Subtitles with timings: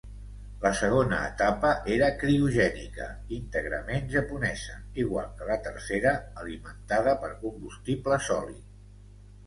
[0.61, 8.71] La segona etapa era criogènica, íntegrament japonesa, igual que la tercera, alimentada per combustible sòlid.